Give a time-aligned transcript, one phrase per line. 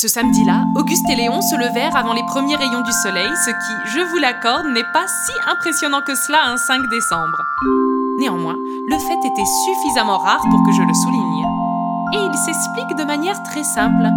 [0.00, 3.90] Ce samedi-là, Auguste et Léon se levèrent avant les premiers rayons du soleil, ce qui,
[3.92, 7.36] je vous l'accorde, n'est pas si impressionnant que cela un 5 décembre.
[8.18, 11.44] Néanmoins, le fait était suffisamment rare pour que je le souligne.
[12.14, 14.08] Et il s'explique de manière très simple.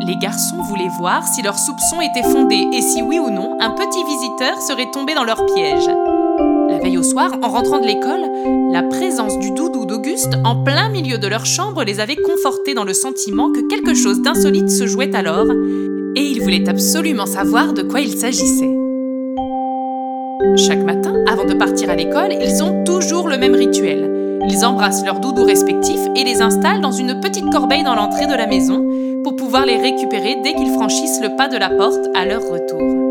[0.00, 3.70] Les garçons voulaient voir si leurs soupçons étaient fondés et si oui ou non un
[3.70, 5.88] petit visiteur serait tombé dans leur piège.
[6.68, 8.26] La veille au soir, en rentrant de l'école,
[8.72, 8.82] la
[10.44, 14.20] en plein milieu de leur chambre les avait confortés dans le sentiment que quelque chose
[14.20, 15.46] d'insolite se jouait alors,
[16.16, 18.70] et ils voulaient absolument savoir de quoi il s'agissait.
[20.56, 24.40] Chaque matin, avant de partir à l'école, ils ont toujours le même rituel.
[24.48, 28.34] Ils embrassent leurs doudous respectifs et les installent dans une petite corbeille dans l'entrée de
[28.34, 28.84] la maison
[29.22, 33.01] pour pouvoir les récupérer dès qu'ils franchissent le pas de la porte à leur retour.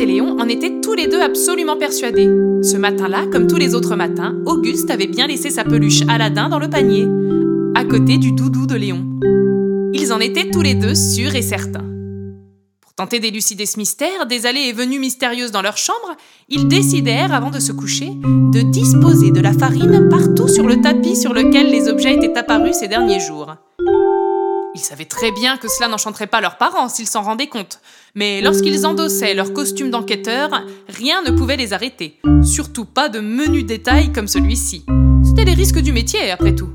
[0.00, 2.30] Et Léon en étaient tous les deux absolument persuadés.
[2.62, 6.60] Ce matin-là, comme tous les autres matins, Auguste avait bien laissé sa peluche Aladdin dans
[6.60, 7.08] le panier,
[7.74, 9.04] à côté du doudou de Léon.
[9.92, 11.84] Ils en étaient tous les deux sûrs et certains.
[12.80, 16.16] Pour tenter d'élucider ce mystère, des allées et venues mystérieuses dans leur chambre,
[16.48, 18.10] ils décidèrent, avant de se coucher,
[18.52, 22.76] de disposer de la farine partout sur le tapis sur lequel les objets étaient apparus
[22.76, 23.56] ces derniers jours.
[24.74, 27.80] Ils savaient très bien que cela n'enchanterait pas leurs parents s'ils s'en rendaient compte,
[28.14, 30.50] mais lorsqu'ils endossaient leur costume d'enquêteur,
[30.88, 34.84] rien ne pouvait les arrêter, surtout pas de menus détails comme celui-ci.
[35.24, 36.68] C'était les risques du métier, après tout.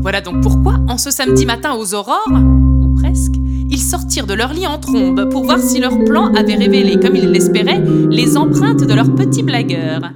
[0.00, 3.34] Voilà donc pourquoi, en ce samedi matin aux aurores, ou presque,
[3.70, 7.16] ils sortirent de leur lit en trombe pour voir si leur plan avait révélé, comme
[7.16, 10.12] ils l'espéraient, les empreintes de leurs petits blagueurs.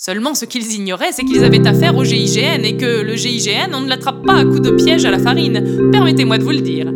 [0.00, 3.80] Seulement, ce qu'ils ignoraient, c'est qu'ils avaient affaire au GIGN et que le GIGN, on
[3.80, 5.90] ne l'attrape pas à coups de piège à la farine.
[5.90, 6.86] Permettez-moi de vous le dire.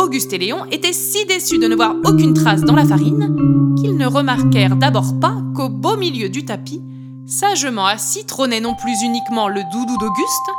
[0.00, 3.96] Auguste et Léon étaient si déçus de ne voir aucune trace dans la farine qu'ils
[3.96, 6.80] ne remarquèrent d'abord pas qu'au beau milieu du tapis,
[7.26, 10.50] sagement assis, trônait non plus uniquement le doudou d'Auguste,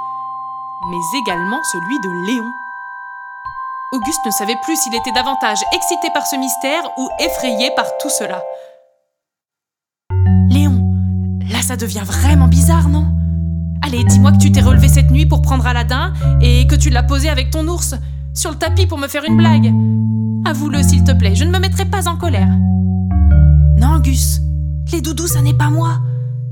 [0.92, 2.52] mais également celui de Léon.
[3.94, 8.10] Auguste ne savait plus s'il était davantage excité par ce mystère ou effrayé par tout
[8.10, 8.44] cela.
[11.68, 13.08] Ça devient vraiment bizarre, non?
[13.82, 17.04] Allez, dis-moi que tu t'es relevé cette nuit pour prendre Aladdin et que tu l'as
[17.04, 17.94] posé avec ton ours
[18.34, 19.74] sur le tapis pour me faire une blague.
[20.50, 22.48] Avoue-le, s'il te plaît, je ne me mettrai pas en colère.
[23.82, 24.40] Non, Gus,
[24.94, 26.00] les doudous, ça n'est pas moi.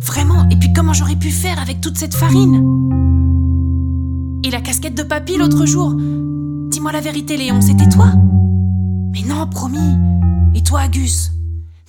[0.02, 2.62] Vraiment, et puis comment j'aurais pu faire avec toute cette farine?
[4.44, 5.96] Et la casquette de papy l'autre jour?
[6.72, 8.08] Dis-moi la vérité, Léon, c'était toi?
[9.14, 9.96] Mais non, promis.
[10.56, 11.32] Et toi, Gus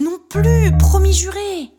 [0.00, 1.75] Non plus, promis juré.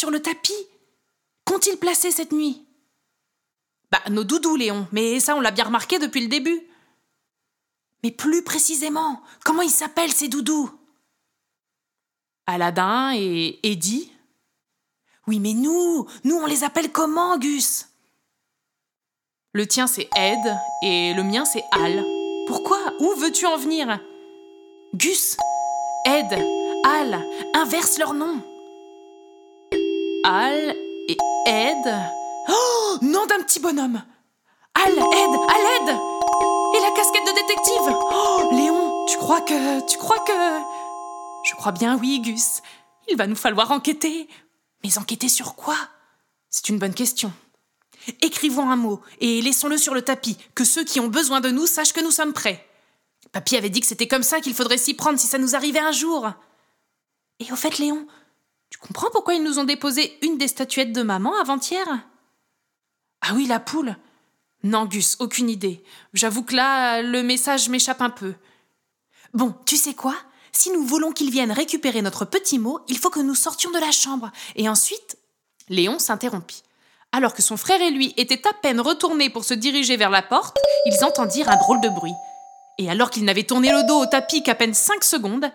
[0.00, 0.66] Sur le tapis.
[1.44, 2.64] Qu'ont-ils placé cette nuit?
[3.90, 6.66] Bah, nos doudous, Léon, mais ça, on l'a bien remarqué depuis le début.
[8.02, 10.70] Mais plus précisément, comment ils s'appellent ces doudous?
[12.46, 14.10] Aladdin et Eddie
[15.26, 17.88] Oui, mais nous, nous, on les appelle comment, Gus?
[19.52, 22.02] Le tien, c'est Ed, et le mien, c'est Al.
[22.46, 22.78] Pourquoi?
[23.00, 24.00] Où veux-tu en venir?
[24.94, 25.36] Gus,
[26.06, 26.32] Ed,
[26.84, 27.22] Al,
[27.54, 28.42] inverse leur nom.
[30.32, 30.76] Al
[31.08, 31.92] et Ed.
[32.48, 34.00] Oh, nom d'un petit bonhomme.
[34.76, 35.88] Al, Ed, Al, Ed.
[35.88, 37.96] Et la casquette de détective.
[38.12, 40.32] Oh, Léon, tu crois que, tu crois que.
[41.48, 42.62] Je crois bien, oui, Gus.
[43.08, 44.28] Il va nous falloir enquêter.
[44.84, 45.74] Mais enquêter sur quoi?
[46.48, 47.32] C'est une bonne question.
[48.22, 51.66] Écrivons un mot et laissons-le sur le tapis, que ceux qui ont besoin de nous
[51.66, 52.64] sachent que nous sommes prêts.
[53.32, 55.80] Papy avait dit que c'était comme ça qu'il faudrait s'y prendre si ça nous arrivait
[55.80, 56.30] un jour.
[57.40, 58.06] Et au fait, Léon,
[58.70, 61.86] tu comprends pourquoi ils nous ont déposé une des statuettes de maman avant-hier?
[63.20, 63.96] Ah oui, la poule.
[64.62, 65.82] Non, Gus, aucune idée.
[66.14, 68.34] J'avoue que là, le message m'échappe un peu.
[69.34, 70.14] Bon, tu sais quoi?
[70.52, 73.78] Si nous voulons qu'ils viennent récupérer notre petit mot, il faut que nous sortions de
[73.78, 74.30] la chambre.
[74.56, 75.16] Et ensuite.
[75.68, 76.62] Léon s'interrompit.
[77.12, 80.22] Alors que son frère et lui étaient à peine retournés pour se diriger vers la
[80.22, 82.14] porte, ils entendirent un drôle de bruit.
[82.78, 85.50] Et alors qu'ils n'avaient tourné le dos au tapis qu'à peine 5 secondes,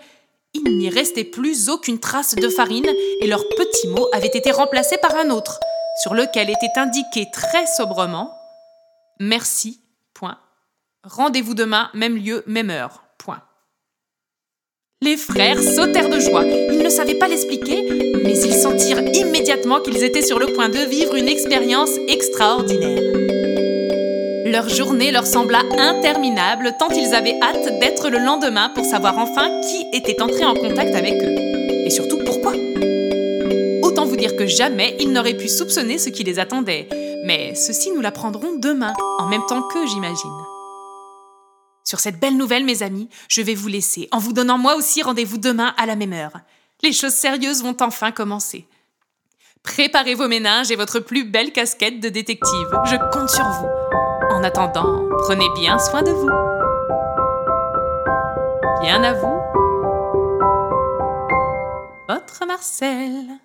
[0.65, 2.89] il n'y restait plus aucune trace de farine
[3.21, 5.59] et leur petit mot avait été remplacé par un autre,
[6.01, 8.31] sur lequel était indiqué très sobrement
[9.19, 9.79] Merci.
[11.03, 13.05] Rendez-vous demain, même lieu, même heure.
[15.01, 16.45] Les frères sautèrent de joie.
[16.45, 17.83] Ils ne savaient pas l'expliquer,
[18.23, 23.24] mais ils sentirent immédiatement qu'ils étaient sur le point de vivre une expérience extraordinaire.
[24.55, 29.59] Leur journée leur sembla interminable tant ils avaient hâte d'être le lendemain pour savoir enfin
[29.59, 31.35] qui était entré en contact avec eux.
[31.85, 32.53] Et surtout pourquoi?
[33.81, 36.87] Autant vous dire que jamais ils n'auraient pu soupçonner ce qui les attendait.
[37.25, 40.31] Mais ceci nous l'apprendrons demain, en même temps qu'eux, j'imagine.
[41.83, 45.01] Sur cette belle nouvelle, mes amis, je vais vous laisser, en vous donnant moi aussi
[45.01, 46.39] rendez-vous demain à la même heure.
[46.81, 48.65] Les choses sérieuses vont enfin commencer.
[49.63, 52.67] Préparez vos méninges et votre plus belle casquette de détective.
[52.85, 54.04] Je compte sur vous.
[54.45, 56.29] En attendant, prenez bien soin de vous.
[58.79, 59.41] Bien à vous.
[62.07, 63.39] Votre Marcel.